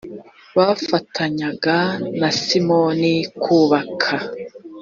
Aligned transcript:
bafatanyaga 0.57 1.77
na 2.19 2.29
simoni 2.45 3.13
kubaka 3.43 4.15